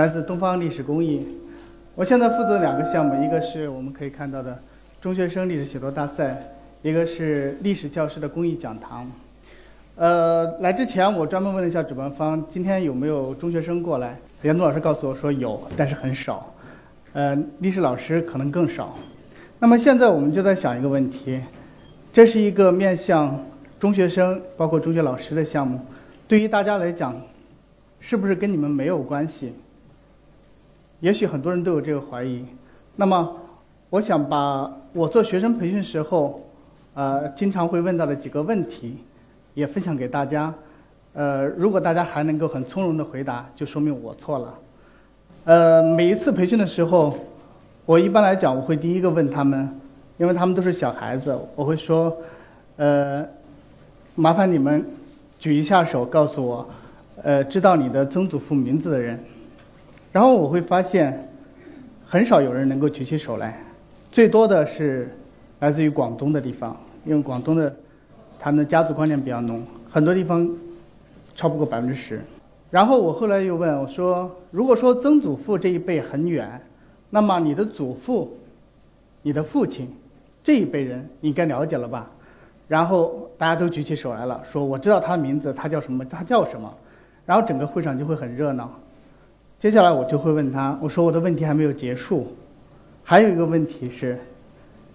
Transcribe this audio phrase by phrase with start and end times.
[0.00, 1.26] 来自东方历史公益。
[1.94, 4.58] 我现在负责两个项目，一个是我们可以看到的
[4.98, 6.42] 中学生历史写作大赛，
[6.80, 9.06] 一个是历史教师的公益讲堂。
[9.96, 14.16] 呃，来之前我专门问了一下主办方，今天有没有中学生过来？
[14.40, 16.50] 严东老师告诉我说有，但是很少。
[17.12, 18.96] 呃，历史老师可能更少。
[19.58, 21.38] 那么现在我们就在想一个问题，
[22.10, 23.38] 这是一个面向
[23.78, 25.78] 中学生，包括中学老师的项目，
[26.26, 27.14] 对于大家来讲。
[28.02, 29.52] 是不是跟你们没有关系？
[31.00, 32.44] 也许很多人都有这个怀疑。
[32.96, 33.36] 那么，
[33.88, 36.42] 我想把我做学生培训时候，
[36.94, 38.98] 呃，经常会问到的几个问题，
[39.54, 40.52] 也分享给大家。
[41.12, 44.54] 呃，如果大家还能够很从容的回答，就说明我错了。
[45.44, 47.16] 呃，每一次培训的时候，
[47.86, 49.68] 我一般来讲，我会第一个问他们，
[50.18, 52.16] 因为他们都是小孩子，我会说，
[52.76, 53.26] 呃，
[54.14, 54.84] 麻烦你们
[55.38, 56.68] 举一下手，告诉我。
[57.22, 59.18] 呃，知道你的曾祖父名字的人，
[60.12, 61.28] 然后我会发现，
[62.04, 63.62] 很少有人能够举起手来，
[64.10, 65.08] 最多的是
[65.60, 67.74] 来自于广东的地方，因为广东的
[68.38, 70.48] 他们的家族观念比较浓，很多地方
[71.34, 72.20] 超不过百分之十。
[72.70, 76.60] 然后我后来又问我说，如果说曾祖父这一辈很远，
[77.10, 78.36] 那么你的祖父、
[79.22, 79.88] 你的父亲
[80.42, 82.10] 这一辈人你应该了解了吧？
[82.66, 86.04] 然后大家都举起手来了，说我知道他的名字，他叫什么？
[86.04, 86.72] 他叫什么？
[87.26, 88.70] 然后整个会场就会很热闹。
[89.60, 92.34] 接下来我就会问他，我说我的问题还没有结束，
[93.04, 94.18] 还有一个问题是，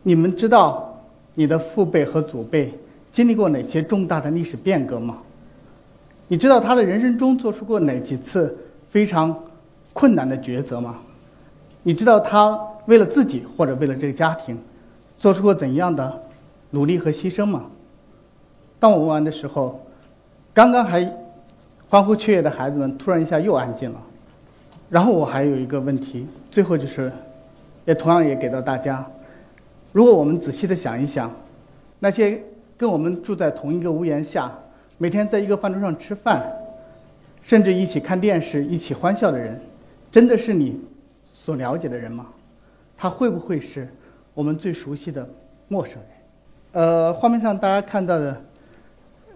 [0.01, 0.99] 你们知道
[1.35, 2.73] 你的父辈和祖辈
[3.11, 5.19] 经历过哪些重大的历史变革吗？
[6.27, 8.57] 你知道他的人生中做出过哪几次
[8.89, 9.37] 非常
[9.93, 10.95] 困难的抉择吗？
[11.83, 14.57] 你知道他为了自己或者为了这个家庭，
[15.19, 16.23] 做出过怎样的
[16.71, 17.65] 努力和牺牲吗？
[18.79, 19.79] 当我问完的时候，
[20.53, 21.07] 刚刚还。
[21.87, 24.01] 欢呼雀跃的孩子们突然一下又安静了，
[24.95, 27.11] 然后我还有一个问题，最后就是，
[27.83, 29.05] 也同样也给到大家，
[29.91, 31.29] 如果我们仔细的想一想，
[31.99, 32.41] 那些
[32.77, 34.49] 跟我们住在同一个屋檐下，
[34.97, 36.49] 每天在一个饭桌上吃饭，
[37.41, 39.59] 甚至一起看电视、一起欢笑的人，
[40.09, 40.79] 真的是你
[41.33, 42.27] 所了解的人吗？
[42.95, 43.89] 他会不会是
[44.33, 45.27] 我们最熟悉的
[45.67, 46.81] 陌生人？
[46.83, 48.41] 呃，画面上大家看到的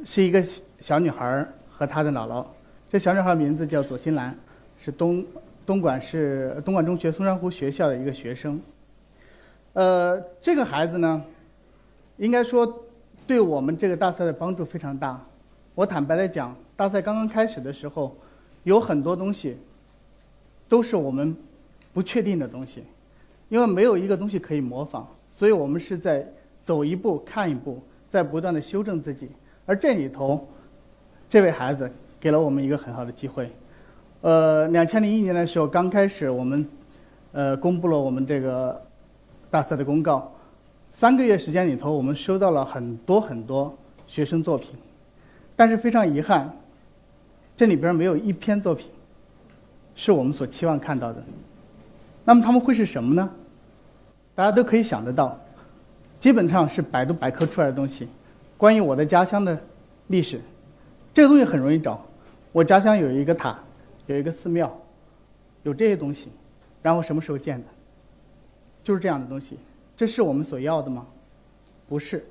[0.05, 0.41] 是一个
[0.79, 1.45] 小女孩。
[1.67, 2.45] 和她的姥姥，
[2.89, 4.33] 这小女孩名字叫左新兰，
[4.77, 5.21] 是东
[5.69, 8.59] 东莞市东莞中学松山湖学校的一个学生。
[9.73, 11.23] 呃，这个孩子呢，
[12.17, 12.85] 应该说
[13.27, 15.23] 对我们这个大赛的帮助非常大。
[15.75, 18.17] 我坦白来讲，大赛刚刚开始的时候，
[18.63, 19.57] 有很多东西
[20.67, 21.37] 都是我们
[21.93, 22.83] 不确定的东西，
[23.47, 26.27] 因为没有一个东西可以模仿，所以我们是在
[26.63, 27.79] 走一步看一步，
[28.09, 29.29] 在不断的修正自己。
[29.67, 30.47] 而这里头。
[31.29, 33.51] 这位孩子给了我们一个很好的机会。
[34.21, 36.67] 呃，两千零一年的时候，刚开始我们，
[37.31, 38.81] 呃，公布了我们这个
[39.49, 40.29] 大赛的公告。
[40.91, 43.73] 三个月时间里头，我们收到了很多很多
[44.07, 44.71] 学生作品，
[45.55, 46.51] 但是非常遗憾，
[47.55, 48.87] 这里边没有一篇作品
[49.95, 51.23] 是我们所期望看到的。
[52.25, 53.29] 那么他们会是什么呢？
[54.35, 55.39] 大家都可以想得到，
[56.19, 58.07] 基本上是百度百科出来的东西，
[58.57, 59.57] 关于我的家乡的
[60.07, 60.41] 历史。
[61.13, 62.03] 这个东西很容易找，
[62.51, 63.57] 我家乡有一个塔，
[64.13, 64.75] 有一个寺庙，
[65.63, 66.29] 有这些东西，
[66.81, 67.67] 然后什么时候建的？
[68.83, 69.57] 就是这样的东西，
[69.95, 71.05] 这是我们所要的吗？
[71.87, 72.25] 不是。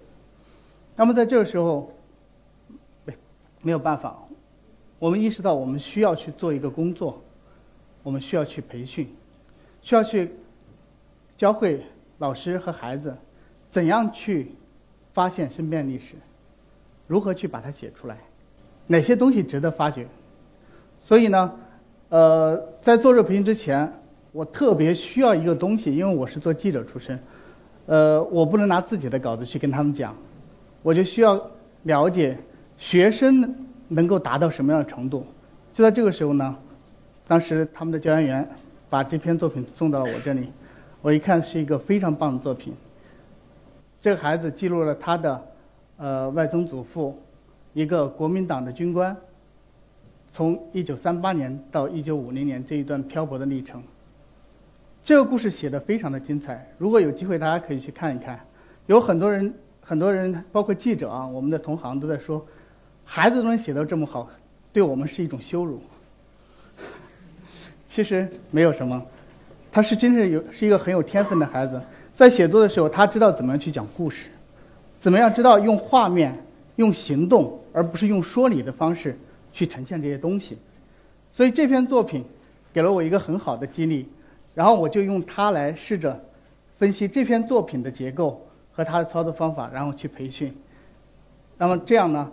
[0.97, 1.93] 那么在这个时候，
[3.05, 3.15] 没
[3.63, 4.19] 没有办法，
[4.99, 7.23] 我们意识到我们需要去做一个工作，
[8.03, 9.09] 我们需要去培训，
[9.81, 10.35] 需要去
[11.37, 11.85] 教会
[12.19, 13.17] 老师和孩子
[13.69, 14.53] 怎样去
[15.13, 16.17] 发现身边历史，
[17.07, 18.19] 如何去把它写出来。
[18.89, 20.09] 哪些东西值得发掘？
[21.01, 21.55] 所以呢，
[22.11, 23.91] 呃，在做这培训之前，
[24.33, 27.19] 我特别需要一个东西，因为我是做记者出身，
[27.87, 30.15] 呃，我不能拿自己的稿子去跟他们讲，
[30.83, 31.39] 我就需要
[31.83, 32.39] 了解
[32.79, 33.55] 学生
[33.89, 35.27] 能够达到什么样的程度。
[35.73, 36.57] 就在这个时候呢，
[37.27, 38.49] 当时他们的教研员
[38.89, 40.49] 把这篇作品送到了我这里，
[41.03, 42.75] 我一看是一个非常棒的作品。
[44.01, 45.43] 这个孩子记录了他的
[45.99, 47.19] 呃外曾祖父。
[47.75, 49.17] 一个国民党的军官，
[50.39, 53.83] 从一九三八年到一九五零年这一段漂泊的历程，
[55.03, 56.65] 这个故事写的非常的精彩。
[56.79, 58.39] 如果有机会，大家可以去看一看。
[58.87, 62.47] 有很多人，很多人，包括记者啊，我们的同行都在说，
[63.05, 64.31] 孩子都能写得这么好，
[64.73, 65.83] 对我们是一种羞辱。
[67.89, 69.05] 其实没有什么，
[69.73, 71.83] 他是真是有是一个很有天分的孩子，
[72.15, 74.31] 在写作的时候，他知道怎么样去讲故事，
[75.01, 76.33] 怎么样知道用画面。
[76.77, 79.19] 用行动，而不是用说理的方式
[79.53, 80.59] 去呈现这些东西。
[81.31, 82.25] 所以这篇作品
[82.73, 84.09] 给了我一个很好的激励，
[84.55, 86.19] 然后我就用它来试着
[86.77, 90.57] 分析这篇作品的结构和它的操作方法，然后去培训。
[91.57, 92.31] 那么这样呢，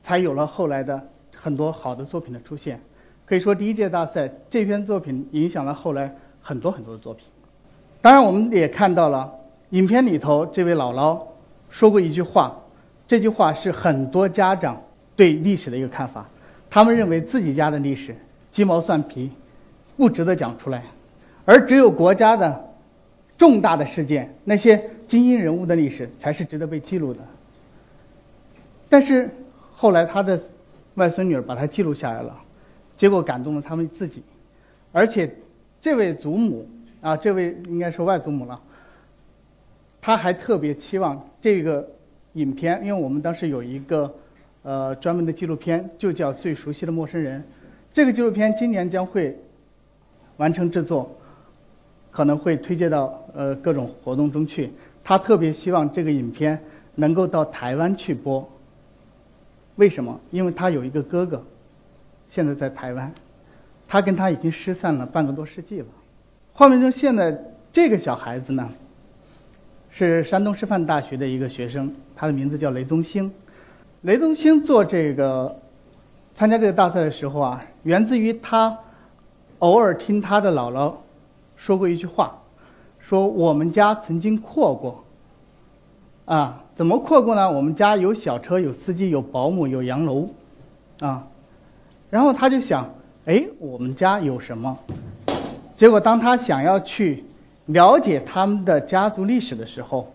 [0.00, 1.00] 才有了后来的
[1.36, 2.80] 很多好的作品的出现。
[3.24, 7.26] 可以说，第一届大赛这篇作品影响了后来很多很多的作品。
[8.00, 9.32] 当然，我们也看到了
[9.70, 11.20] 影片里头这位姥姥
[11.68, 12.60] 说过一句话，
[13.06, 14.82] 这句话是很多家长
[15.20, 16.26] 对历史的一个看法。
[16.70, 18.16] 他们认为自己家的历史
[18.50, 19.30] 鸡毛蒜皮，
[19.98, 20.82] 不值得讲出来，
[21.44, 22.74] 而只有国家的
[23.36, 27.20] 重大的事件、那些精英人物的历史才是值得被记录的。
[28.88, 29.28] 但是
[29.74, 30.40] 后来他的
[30.94, 32.34] 外孙女儿把它记录下来了，
[32.96, 34.22] 结果感动了他们自己，
[34.90, 35.30] 而且
[35.82, 36.66] 这位祖母
[37.02, 38.58] 啊，这位应该是外祖母了，
[40.00, 41.86] 他还特别期望这个
[42.32, 44.10] 影片，因为我们当时有一个
[44.62, 47.40] 呃专门的纪录片，就叫《最熟悉的陌生人》，
[47.92, 49.36] 这个纪录片今年将会
[50.36, 51.16] 完成制作，
[52.10, 54.70] 可能会推介到呃各种活动中去。
[55.02, 56.62] 他特别希望这个影片
[56.94, 58.46] 能够到台湾去播。
[59.76, 60.20] 为什么？
[60.30, 61.42] 因为他有一个哥哥，
[62.28, 63.10] 现在在台湾，
[63.88, 65.86] 他跟他已经失散了半个多世纪了。
[66.52, 67.36] 画面中现在
[67.72, 68.68] 这个小孩子呢，
[69.88, 73.32] 是山东师范大学的一个学生，他的名字叫雷宗兴。
[74.02, 75.60] 雷东兴做这个
[76.34, 78.76] 参加这个大赛的时候啊，源自于他
[79.58, 80.94] 偶尔听他的姥姥
[81.54, 82.34] 说过一句话，
[82.98, 85.04] 说我们家曾经扩过。
[86.24, 87.50] 啊，怎么扩过呢？
[87.50, 90.28] 我们家有小车，有司机，有保姆，有洋楼，
[91.00, 91.26] 啊，
[92.08, 92.88] 然后他就想，
[93.24, 94.78] 哎，我们家有什么？
[95.74, 97.24] 结果当他想要去
[97.66, 100.10] 了解他们的家族历史的时候，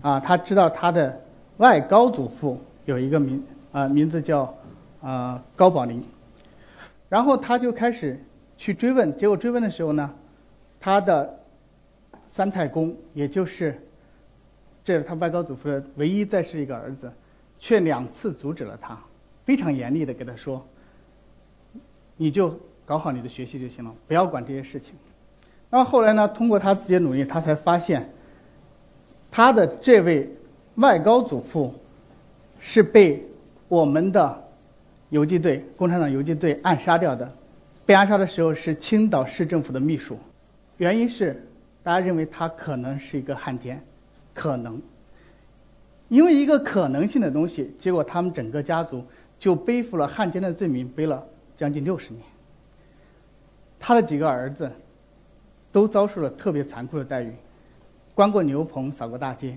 [0.00, 1.20] 啊，他知道他的
[1.58, 4.52] 外高祖父有一个名啊，名字叫
[5.00, 6.02] 啊高宝林，
[7.08, 8.18] 然后他就开始
[8.56, 10.10] 去追问，结果追问的时候呢，
[10.80, 11.38] 他的
[12.26, 13.80] 三太公，也就是。
[14.84, 17.12] 这是他外高祖父的唯一在世一个儿子，
[17.58, 18.98] 却两次阻止了他，
[19.44, 20.66] 非常严厉的给他说
[22.16, 24.94] ：“你就搞好你的学习就行了，不要管这些事情。”
[25.68, 26.26] 那后来呢？
[26.28, 28.10] 通过他自己的努力，他才发现，
[29.30, 30.34] 他的这位
[30.78, 31.74] 外高祖父
[32.60, 33.24] 是被
[33.66, 34.48] 我们的
[35.10, 37.30] 游击队、共产党游击队暗杀掉的。
[37.84, 40.16] 被暗杀的时候是青岛市政府的秘书，
[40.76, 41.44] 原因是
[41.82, 43.82] 大家认为他可能是一个汉奸。
[44.34, 44.80] 可能，
[46.08, 49.02] 因为一个可能性的东西，结果他们整个家族
[49.36, 51.26] 就背负了汉奸的罪名，背了
[51.56, 52.22] 将近六十年。
[53.80, 54.70] 他的几个儿子
[55.72, 57.32] 都遭受了特别残酷的待遇，
[58.14, 59.56] 关过牛棚，扫过大街，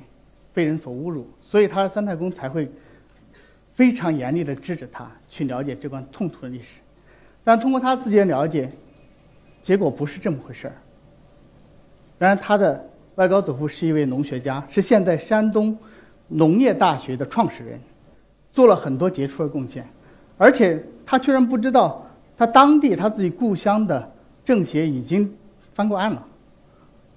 [0.53, 2.71] 被人所侮辱，所以他的三太公才会
[3.73, 6.79] 非常严厉的制止他去了解这段痛苦的历史。
[7.43, 8.71] 但通过他自己的了解，
[9.61, 10.73] 结果不是这么回事儿。
[12.17, 12.87] 然而他的。
[13.15, 15.77] 外高祖父是一位农学家，是现在山东
[16.29, 17.77] 农业大学的创始人，
[18.53, 19.85] 做了很多杰出的贡献。
[20.37, 22.07] 而且他居然不知道，
[22.37, 24.09] 他当地他自己故乡的
[24.45, 25.31] 政协已经
[25.73, 26.25] 翻过案了。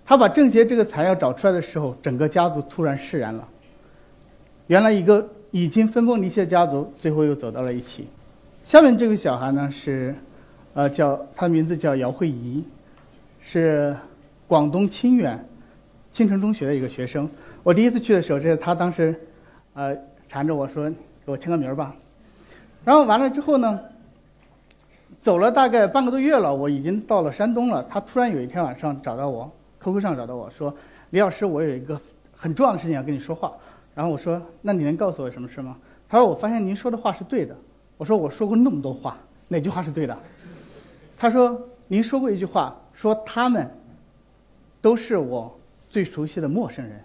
[0.06, 3.48] 他把政协这个材料找出来的时候，整个家族突然释然了。
[4.66, 8.06] 原来一个已经分崩离析的家族，最后又走到了一起。
[8.62, 10.14] 下面这个小孩呢是，
[10.74, 12.64] 呃，叫他的名字叫姚慧怡，
[13.40, 13.96] 是
[14.46, 15.42] 广东清远。
[16.12, 17.28] 青城中学的一个学生，
[17.64, 19.18] 我第一次去的时候，这是他当时，
[19.74, 19.96] 呃，
[20.28, 20.88] 缠着我说
[21.26, 21.92] 给我签个名儿吧。
[22.84, 23.80] 然后完了之后呢，
[25.20, 27.82] 走了大概半个多月了，我已经到了山东了。
[27.90, 29.50] 他突然有一天晚上找到我
[29.84, 30.74] ，QQ 上找到我说
[31.10, 32.00] ：“李老师，我有一个
[32.34, 33.52] 很重要的事情要跟你说话。”
[33.94, 35.76] 然后我说：“那你能告诉我什么事吗？”
[36.08, 37.54] 他说：“我发现您说的话是对的。”
[37.98, 40.18] 我说：“我说过那么多话，哪句话是对的？”
[41.18, 43.70] 他说：“您说过一句话，说他们
[44.80, 45.54] 都是我。”
[45.94, 47.00] 最熟悉的陌生人，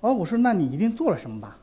[0.00, 1.56] 哦，我说那你一定做了什么吧？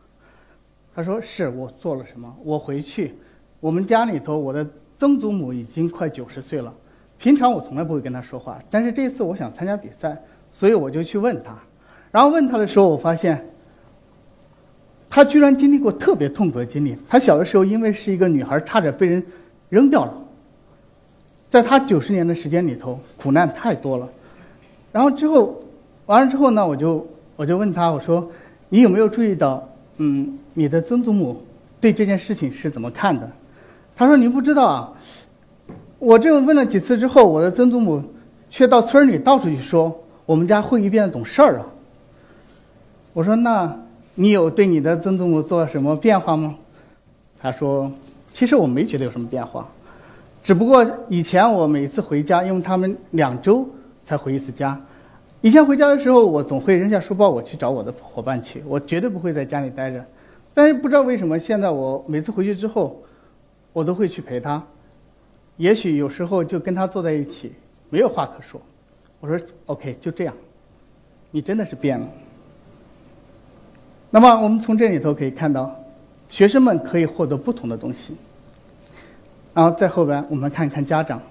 [0.95, 2.33] 他说是我做了什么？
[2.41, 3.13] 我回去，
[3.59, 4.65] 我们家里头我的
[4.95, 6.73] 曾祖母已经快九十岁了，
[7.17, 10.17] 平常我从来不会跟他说话，但是这次我想参加比赛，
[10.51, 11.55] 所以我就去问他。
[12.11, 13.43] 然后问他的时候，我发现，
[15.09, 16.97] 他居然经历过特别痛苦的经历。
[17.07, 19.23] 他小的时候因为是一个女孩，差点被人
[19.69, 20.13] 扔掉了。
[21.49, 24.09] 在他九十年的时间里头，苦难太多了。
[24.91, 25.61] 然后之后。
[26.07, 27.05] 完了之后呢，我就
[27.35, 28.31] 我就问他，我说
[28.69, 31.43] ：“你有没有注意到，嗯，你的曾祖母
[31.81, 33.29] 对这件事情是怎么看的？”
[33.93, 34.93] 他说：“您不知道啊，
[35.99, 38.03] 我这么问了几次之后，我的曾祖母
[38.49, 41.65] 却到村里到处去说，我们家会议变得懂事儿了。”
[43.13, 43.79] 我说：“那
[44.13, 46.55] 你有对你的曾祖母做什么变化吗？”
[47.41, 47.91] 他说
[48.31, 49.67] ：“其实我没觉得有什么变化，
[50.43, 53.67] 只不过以前我每次回家，因为他们两周
[54.05, 54.79] 才回一次家。
[55.41, 60.03] 以前回家的时候，我总会扔下书包，我去找我的伙伴去，我绝对不会在家里待着。
[60.53, 63.01] 但是不知道为什么，现在我每次回去之后，
[63.73, 64.63] 我都会去陪他。
[65.57, 67.51] 也许有时候就跟他坐在一起，
[67.89, 68.61] 没有话可说。
[69.19, 70.33] 我说 OK，就这样。
[71.31, 72.07] 你真的是变了。
[74.09, 75.75] 那么我们从这里头可以看到，
[76.29, 78.15] 学生们可以获得不同的东西。
[79.53, 81.21] 然后在后边，我们看一看家长。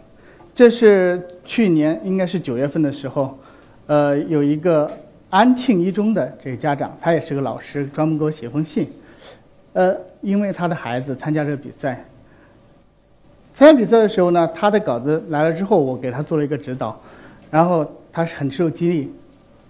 [0.54, 3.38] 这是去年应该是九月份的时候，
[3.86, 4.90] 呃，有一个
[5.30, 8.90] 安庆一中的这个家长，他也是个老师，专门给我写封信。
[9.72, 12.04] 呃，因为他的孩子参加这个比赛。
[13.56, 17.00] 参加比赛的时候呢，他的稿子来了之后，我给他做了一个指导，
[17.50, 19.10] 然后他很受激励。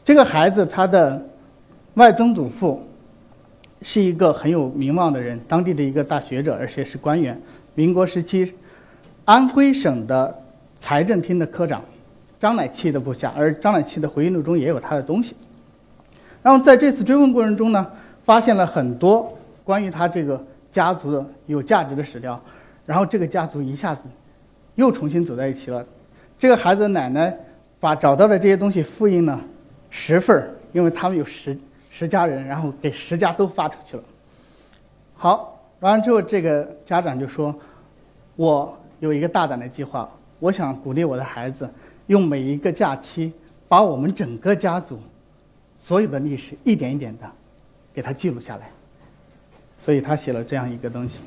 [0.05, 1.25] 这个孩子他的
[1.95, 2.85] 外曾祖父
[3.83, 7.41] 是一个很有名望的人，当地的一个大学者，而且是官员。
[7.77, 8.53] 民国时期，
[9.25, 10.37] 安徽省的
[10.81, 11.81] 财政厅的科长，
[12.41, 15.37] 张乃器的部下，而张乃器的回忆录中也有他的东西。
[16.43, 17.87] 然后在这次追问过程中呢，
[18.25, 22.43] 发现了很多关于他这个家族的有价值的史料，
[22.87, 24.09] 然后这个家族一下子
[24.77, 25.85] 又重新走在一起了。
[26.39, 27.37] 这个孩子的奶奶
[27.79, 29.39] 把找到的这些东西复印了
[29.91, 31.59] 十份儿，因为他们有十
[31.91, 34.03] 十家人，然后给十家都发出去了。
[35.15, 35.53] 好。
[35.81, 37.55] 完了之后，这个家长就说
[38.35, 41.69] ：“我有一个大胆的计划，我想鼓励我的孩子，
[42.07, 43.31] 用每一个假期，
[43.69, 44.99] 把我们整个家族
[45.79, 47.31] 所有的历史一点一点的
[47.93, 48.71] 给他记录下来。”
[49.77, 51.21] 所以他写了这样一个东西。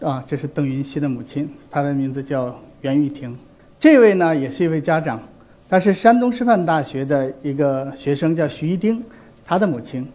[0.00, 3.36] 啊，这是邓云熙的母亲，她的名字叫袁玉婷。
[3.78, 5.20] 这位呢，也是一位家长，
[5.68, 9.02] 他是山东师范大学的一个学生，叫徐一丁。
[9.44, 10.06] 他的母亲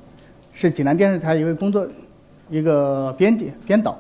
[0.54, 1.88] 是济南电视台一位工作。
[2.48, 4.00] 一个编辑编导，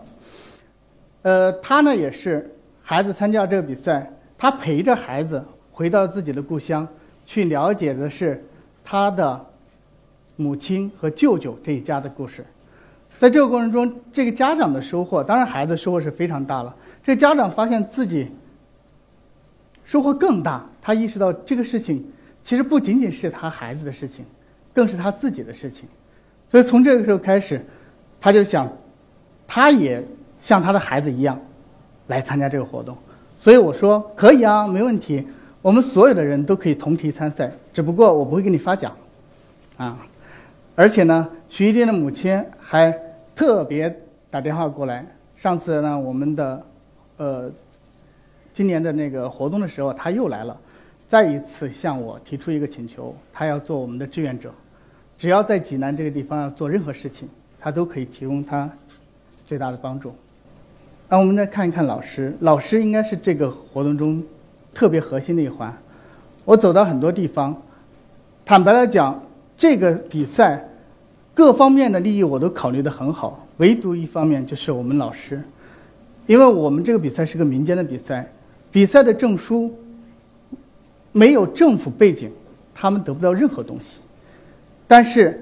[1.23, 2.47] 呃，他呢也是
[2.83, 6.87] 孩子参加这个比赛，他陪着孩子回到自己的故乡，
[7.25, 8.45] 去了解的是
[8.83, 9.43] 他的
[10.35, 12.45] 母亲和舅舅这一家的故事。
[13.19, 16.75] 在这个过程中，这个家长的收获，当然孩子收获是非常大了。
[17.03, 18.29] 这家长发现自己
[19.83, 22.05] 收获更大，他意识到这个事情
[22.43, 24.25] 其实不仅仅是他孩子的事情，
[24.73, 25.87] 更是他自己的事情。
[26.49, 27.63] 所以从这个时候开始。
[28.17, 28.67] 他就想，
[29.45, 30.03] 他也
[30.41, 31.39] 像他的孩子一样，
[32.07, 32.97] 来参加这个活动。
[33.37, 35.23] 所以我说可以啊，没问题。
[35.61, 38.91] 我们所有的人都可以同题参赛，只不过我不会给你发奖，
[39.77, 39.95] 啊。
[40.73, 42.91] 而且呢，徐一丁的母亲还
[43.35, 43.93] 特别
[44.29, 45.05] 打电话过来。
[45.35, 46.65] 上次呢，我们的
[47.17, 47.51] 呃
[48.53, 50.57] 今年的那个活动的时候，他又来了，
[51.07, 54.51] 再一次向我提出一个请求，他要做我们的志愿者，
[55.17, 57.27] 只要在济南这个地方要做任何事情。
[57.57, 58.69] 他都可以提供他
[59.43, 60.13] 最大的帮助。
[61.09, 64.23] 那我们再看一看老师，老师应该是这个活动中
[64.71, 65.75] 特别核心的一环。
[66.43, 67.59] 我走到很多地方，
[68.45, 69.19] 坦白来讲，
[69.57, 70.63] 这个比赛
[71.35, 75.43] 各方面的利益我都考虑得很好，唯独一方面就是我们老师，
[76.25, 78.31] 因为我们这个比赛是个民间的比赛，
[78.71, 79.71] 比赛的证书
[81.11, 82.31] 没有政府背景，
[82.73, 83.99] 他们得不到任何东西，
[84.87, 85.41] 但是。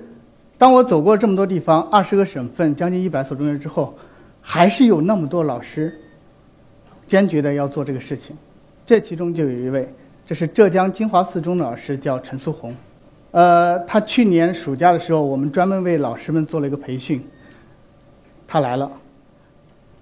[0.55, 3.93] 当我走过这么多地方，二十个省份，将近一百所中学之后，
[4.39, 5.93] 还是有那么多老师
[7.05, 8.37] 坚决的要做这个事情。
[8.85, 9.93] 这其中就有一位，
[10.25, 12.73] 这是浙江金华四中的老师，叫陈素红。
[13.33, 17.19] 呃，他去年暑假的时候，我们专门为老师们做了一个培训，
[18.47, 18.91] 他来了。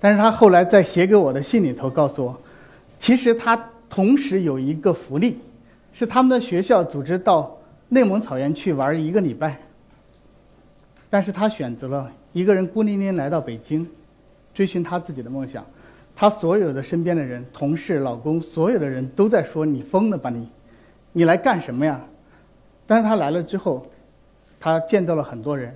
[0.02, 2.42] 但是他后来在写给我的信里头告诉我，
[3.00, 5.40] 其实他同时有一个福利，
[5.94, 7.58] 是他们的学校组织到
[7.88, 9.58] 内蒙草原去玩一个礼拜。
[11.10, 13.88] 但是他选择了一个人孤零零来到北京，
[14.54, 15.66] 追寻他自己的梦想。
[16.14, 20.50] 他所有的身边的人、同事、老公，所有的人都在说：“你疯了吧你？
[21.14, 22.02] 你来干什么呀？”
[22.86, 23.86] 但是他来了之后，
[24.60, 25.74] 他见到了很多人，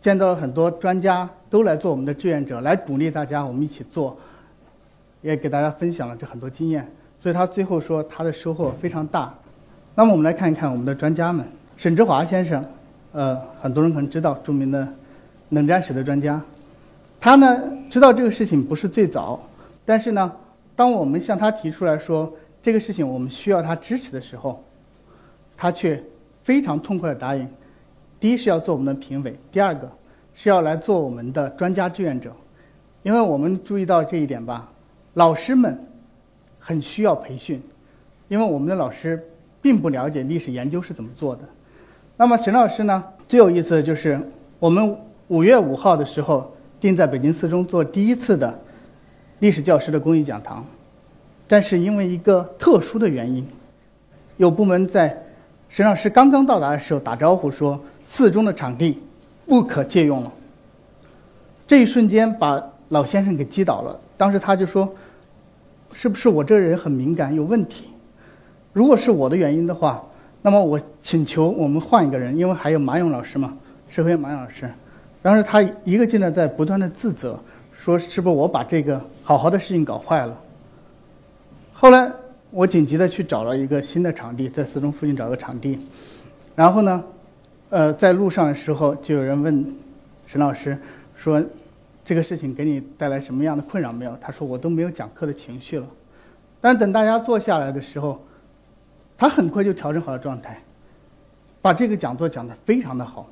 [0.00, 4.16] 见到了很多专家，都来做我们的志愿者，来鼓励大家，我们一起做，
[5.22, 6.86] 也给大家分享了这很多经验。
[7.18, 9.34] 所以他最后说他的收获非常大。
[9.94, 11.44] 那么我们来看一看我们的专家们，
[11.76, 12.64] 沈志华先生。
[13.10, 14.86] 呃，很多人可能知道著名的
[15.48, 16.40] 冷战史的专家，
[17.18, 17.58] 他呢
[17.88, 19.40] 知道这个事情不是最早，
[19.84, 20.30] 但是呢，
[20.76, 22.30] 当我们向他提出来说
[22.62, 24.62] 这个事情我们需要他支持的时候，
[25.56, 26.00] 他却
[26.48, 27.46] 非常痛快的答应。
[28.18, 29.86] 第一是要做我们的评委，第二个
[30.34, 32.32] 是要来做我们的专家志愿者，
[33.02, 34.72] 因为我们注意到这一点吧，
[35.12, 35.78] 老师们
[36.58, 37.60] 很需要培训，
[38.28, 39.22] 因为我们的老师
[39.60, 41.42] 并不了解历史研究是怎么做的。
[42.16, 43.04] 那么沈老师呢？
[43.28, 44.18] 最有意思的就是
[44.58, 46.50] 我们五月五号的时候
[46.80, 48.58] 定在北京四中做第一次的
[49.40, 50.64] 历史教师的公益讲堂。
[51.46, 53.46] 但是因为一个特殊的原因，
[54.38, 55.27] 有部门在
[55.68, 59.00] 沈老师刚刚到达的时候打招呼说，四中的场地
[59.46, 60.32] 不可借用了。
[61.66, 63.98] 这一瞬间把老先生给击倒了。
[64.16, 64.92] 当时他就说
[65.92, 67.88] ：“是不是我这人很敏感，有问题？
[68.72, 70.02] 如果是我的原因的话，
[70.42, 73.56] 那么我请求我们换一个人，因为还有马勇老师嘛，
[73.90, 74.68] 社会马勇老师。
[75.20, 77.38] 当时他一个劲的在不断的自责，
[77.76, 80.34] 说是不是我把这个好好的事情搞坏了？
[81.74, 82.10] 后来
[82.50, 85.78] 我紧急的去找了一个新的场地，在四中附近找个场地，
[86.54, 87.04] 然后呢，
[87.70, 89.74] 呃，在路上的时候就有人问
[90.26, 90.76] 沈老师
[91.14, 91.42] 说。
[92.04, 94.16] 这个事情给你带来什么样的困扰没有？
[94.18, 95.86] 他说我都没有讲课的情绪了。
[96.58, 98.18] 但等大家坐下来的时候，
[99.18, 100.58] 他很快就调整好了状态，
[101.60, 103.28] 把这个讲座讲得非常的好。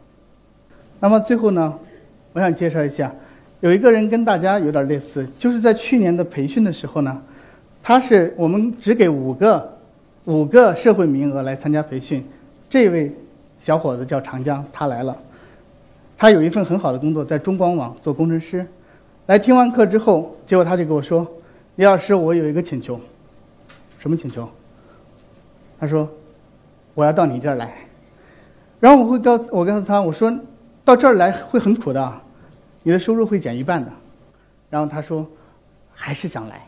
[1.00, 1.78] 那么最后呢，
[2.35, 3.11] 我想介绍一下，
[3.61, 7.23] 有一个人跟大家有点类似，就是在去年的培训的时候呢，
[7.87, 9.78] 他是我们只给五个
[10.25, 12.26] 五个社会名额来参加培训，
[12.69, 13.14] 这位
[13.61, 15.16] 小伙子叫长江，他来了。
[16.19, 18.66] 他有一份很好的工作，在中广网做工程师。
[19.26, 21.25] 来听完课之后，结果他就跟我说
[21.76, 23.00] ：“李老师，我有一个请求。
[24.00, 24.49] 什么请求？”
[25.78, 26.11] 他说
[26.93, 27.73] ：“我要到你这儿来。”
[28.81, 30.37] 然后我会告我告诉他：“我说
[30.85, 32.21] 到这儿来会很苦的，
[32.83, 33.93] 你的收入会减一半的。”
[34.71, 35.25] 然后他说
[35.95, 36.61] ：“还是想来。”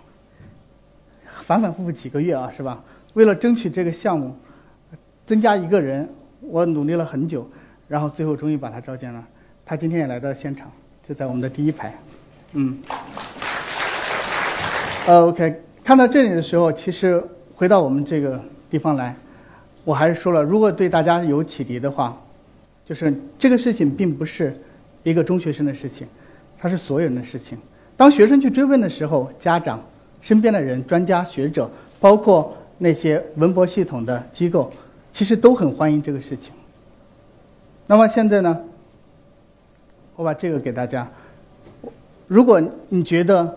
[1.48, 2.78] 反反复复几个月啊，是吧？
[3.14, 4.36] 为了争取这个项目
[5.24, 6.06] 增加一个人，
[6.42, 7.48] 我努力了很久，
[7.88, 9.24] 然后最后终于把他招进了。
[9.64, 10.70] 他今天也来到现场，
[11.02, 11.94] 就在我们的第一排，
[12.52, 12.76] 嗯，
[15.06, 17.24] 呃，OK，看到这里的时候，其实
[17.54, 19.16] 回到我们这个地方来，
[19.84, 22.14] 我还是说了，如果对大家有启迪的话，
[22.84, 24.54] 就是这个事情并不是
[25.02, 26.06] 一个中学生的事情，
[26.58, 27.56] 它是所有人的事情。
[27.96, 29.82] 当学生去追问的时候，家长、
[30.20, 34.70] 身边的人、专家学者，包括那些文博系统的机构，
[35.12, 36.52] 其实都很欢迎这个事情。
[37.86, 38.60] 那么现在呢？
[40.16, 41.08] 我把这个给大家。
[42.26, 43.56] 如果你觉得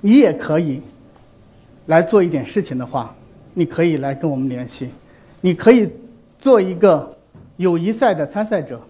[0.00, 0.80] 你也可以
[1.84, 3.14] 来做一点事情的话，
[3.52, 4.88] 你可以来跟我们联系。
[5.42, 5.88] 你可以
[6.38, 7.16] 做一个
[7.58, 8.80] 友谊赛的参赛者，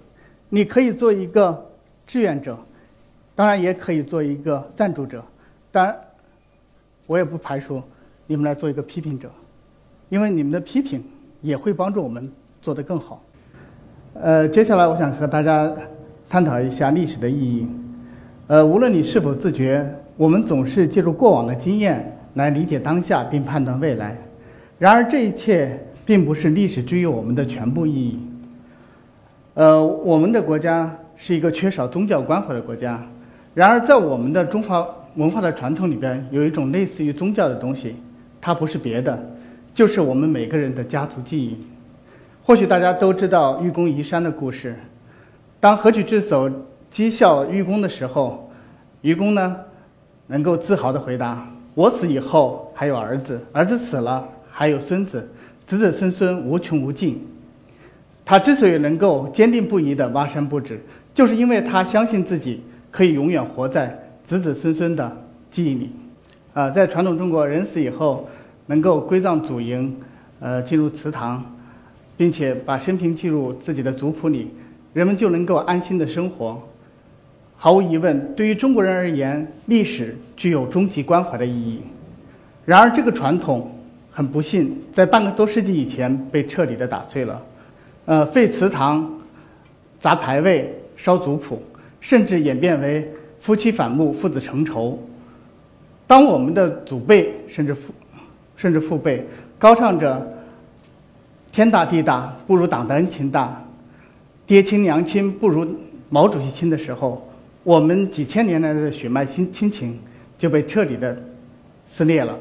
[0.48, 1.70] 你可以做一个
[2.06, 2.56] 志愿者，
[3.34, 5.22] 当然也可以做一个赞助者。
[5.70, 5.98] 当然，
[7.06, 7.82] 我也不排除
[8.26, 9.30] 你们来做一个批评者，
[10.08, 11.02] 因为你们的批评
[11.40, 13.22] 也会帮助我们做得更好。
[14.14, 15.72] 呃，接下来我想和大家。
[16.28, 17.68] 探讨一下历史的意义。
[18.48, 24.18] 呃，无论你是否自觉，我们总是借助过往的经验来理解当下并判断未来。
[24.76, 28.18] 然而，这一切并不是历史之于我们的全部意义。
[29.54, 33.00] 呃，我们的国家是一个缺少宗教关怀的国家。
[33.54, 34.84] 然而，在我们的中华
[35.16, 37.96] 文化的传统里边，有一种类似于宗教的东西，
[38.40, 39.18] 它不是别的，
[39.74, 41.56] 就是我们每个人的家族记忆。
[42.42, 44.76] 或许大家都知道愚公移山的故事。
[45.58, 46.52] 当何举之叟
[46.92, 48.50] 讥笑愚公的时候，
[49.00, 49.56] 愚公呢，
[50.26, 55.28] 能够自豪地回答：“我死以后还有儿子，儿子死了还有孙子，
[55.66, 57.26] 子子孙孙无穷无尽。”
[58.24, 60.80] 他之所以能够坚定不移地挖山不止，
[61.14, 65.92] 就是因为他相信自己可以永远活在子子孙孙的记忆里。
[66.52, 68.28] 啊，在传统中国，人死以后
[68.66, 69.94] 能够归葬祖茔，
[70.40, 71.44] 呃，进入祠堂，
[72.16, 74.50] 并且把生平记入自己的族谱里。
[74.92, 76.60] 人们就能够安心的生活。
[77.56, 81.82] 毫无疑问，对于中国人而言，历史具有终极关怀的意义。
[82.64, 83.70] 然而，这个传统
[84.10, 87.40] 很不幸，在半个多世纪以前被彻底的打碎了。
[88.06, 89.08] 呃，废祠堂、
[90.00, 91.62] 砸牌位、烧族谱，
[92.00, 93.08] 甚至演变为
[93.46, 95.00] 夫妻反目、父子成仇。
[96.04, 97.94] 当我们的祖辈甚至父
[98.56, 99.24] 甚至父辈
[99.56, 100.36] 高唱着
[101.52, 103.64] “天大地大，不如党的恩情大”。
[104.48, 105.64] 爹亲娘亲不如
[106.10, 107.24] 毛主席亲的时候，
[107.62, 109.96] 我们几千年来的血脉亲亲情
[110.36, 111.16] 就被彻底的
[111.88, 112.36] 撕裂了。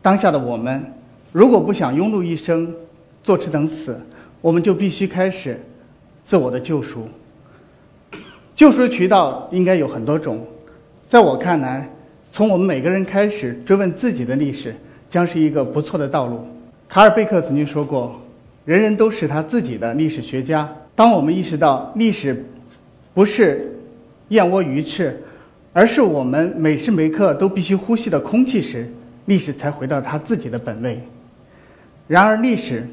[0.00, 0.84] 当下的我们，
[1.32, 2.72] 如果不想庸碌一生，
[3.24, 4.00] 坐吃等死，
[4.40, 5.60] 我们就必须开始
[6.24, 7.08] 自我的救赎。
[8.54, 10.46] 救赎渠道应该有很多种，
[11.06, 11.88] 在我看来，
[12.30, 14.74] 从我们每个人开始追问自己的历史，
[15.08, 16.46] 将是一个不错的道路。
[16.88, 18.18] 卡尔贝克曾经说过。
[18.64, 20.72] 人人都是他自己的历史学家。
[20.94, 22.44] 当我们意识到历史
[23.12, 23.76] 不是
[24.28, 25.20] 燕窝鱼翅，
[25.72, 28.88] 而是我们每时每刻都必须呼吸的空气时，
[29.24, 31.00] 历史才回到它自己的本位。
[32.06, 32.86] 然而，历史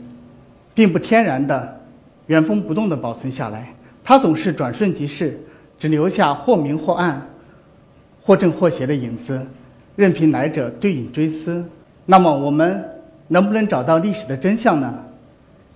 [0.74, 1.80] 并不天然的
[2.26, 3.72] 原封不动的保存下来，
[4.04, 5.39] 它总是转瞬即逝，
[5.80, 7.28] 只留下或明或暗、
[8.22, 9.48] 或正或邪的影子。
[9.96, 11.65] 任凭来者对影追思。
[12.06, 12.84] 那么，我们
[13.28, 14.98] 能不能找到历史的真相呢？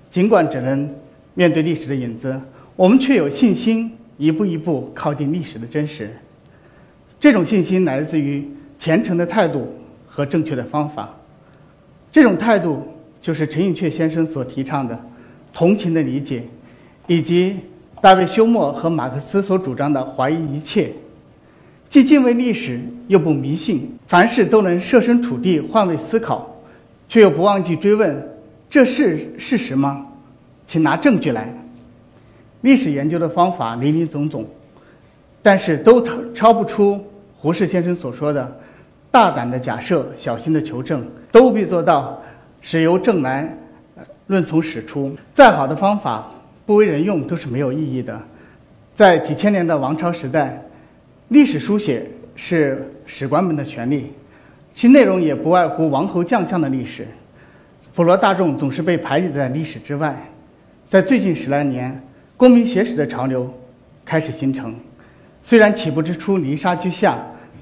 [0.09, 0.89] 尽管只能
[1.33, 2.39] 面对历史的影子，
[2.75, 6.09] 我们却有信心一步一步靠近历史的真实。
[7.19, 9.67] 这种信心来自于虔诚的态度
[10.07, 11.09] 和正确的方法。
[12.11, 12.87] 这种态度
[13.21, 14.99] 就是陈寅恪先生所提倡的
[15.53, 16.43] 同情的理解，
[17.07, 17.57] 以及
[18.03, 20.91] 大卫休谟和马克思所主张的怀疑一切。
[21.87, 26.53] 既敬畏历史，又不迷信，凡事都能设身处地换位思考，
[27.07, 28.29] 却又不忘记追问：
[28.69, 30.05] 这是事实吗？
[30.67, 31.47] 请拿证据来。
[32.59, 34.45] 历史研究的方法林林总总，
[35.41, 36.99] 但是都超超不出
[37.37, 38.59] 胡适先生所说的
[39.11, 42.21] “大胆的假设，小心的求证”，都务必做到
[42.59, 43.57] “史由证来，
[44.27, 45.15] 论从史出”。
[45.33, 46.29] 再好的方法，
[46.65, 48.21] 不为人用都是没有意义的。
[48.93, 50.61] 在几千年的王朝时代。
[51.29, 54.11] 历史书写是史官们的权利，
[54.71, 57.07] 其内容也不外乎王侯将相的历史。
[57.95, 60.15] 普罗大众总是被排挤在历史之外。
[60.85, 61.99] 在最近十来年，
[62.37, 63.51] 公民写史的潮流
[64.05, 64.75] 开始形成。
[65.41, 67.17] 虽然起步之初泥沙俱下，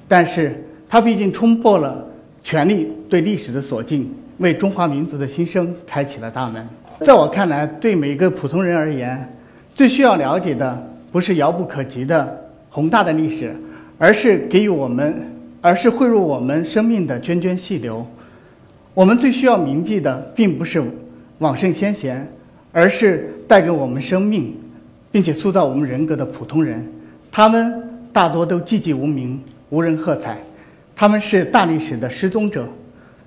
[0.06, 2.06] 但是它毕竟冲破了
[2.44, 6.68] 权力对历史的锁禁，为中华民族的新生开启了大门。
[7.04, 9.28] 在我看来，对每个普通人而言，
[9.74, 12.40] 最需要了解的不是遥不可及的。
[12.70, 13.56] 宏大的历史，
[13.98, 15.28] 而是给予我们，
[15.62, 18.06] 而是汇入我们生命的涓涓细流。
[18.94, 20.84] 我们最需要铭记的，并不是
[21.40, 22.32] 往圣先贤，
[22.72, 24.56] 而是带给我们生命，
[25.12, 26.88] 并且塑造我们人格的普通人。
[27.32, 27.82] 他们
[28.14, 30.38] 大多都寂寂无名，无人喝彩。
[30.96, 32.68] 他们是大历史的失踪者，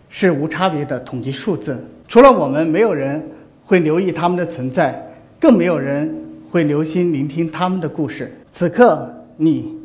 [0.08, 1.76] 是无差别的统计数字。
[2.06, 3.20] 除了我们，没有人
[3.64, 6.14] 会留意他们的存在，更没有人
[6.50, 8.32] 会留心聆听他们的故事。
[8.50, 9.10] 此刻。
[9.36, 9.76] 你，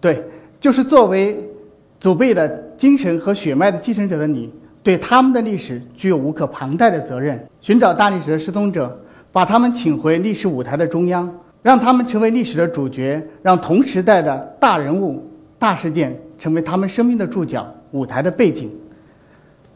[0.00, 0.20] 对，
[0.58, 1.38] 就是作为
[2.00, 7.40] 祖辈的精神和血脉的继承者的你，对他们的历史具有无可旁贷的责任。
[7.60, 15.24] 寻找大历史的失踪者，把他们请回历史舞台的中央，让他们成为历史的主角，让同时代的大人物、
[15.56, 18.72] 大事件成为他们生命的注脚、舞台的背景。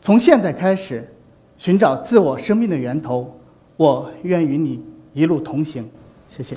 [0.02, 1.06] 从现在开始，
[1.58, 3.36] 寻找自我生命的源头，
[3.76, 5.88] 我愿与你一路同行。
[6.28, 6.56] 谢谢。